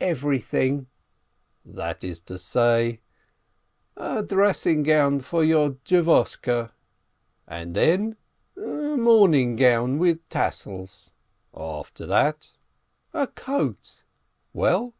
"Everything." 0.00 0.88
"That 1.64 2.02
is 2.02 2.20
to 2.22 2.40
say?" 2.40 3.02
"A 3.96 4.20
dressing 4.20 4.82
gown 4.82 5.20
for 5.20 5.44
your 5.44 5.74
Dvoshke, 5.84 6.72
—""And 7.46 7.76
then?" 7.76 8.16
"A 8.56 8.60
morning 8.96 9.54
gown 9.54 9.98
with 10.00 10.28
tassels, 10.28 11.12
—""After 11.54 12.04
that?" 12.06 12.54
"A 13.14 13.28
coat." 13.28 14.02
"Well?" 14.52 14.92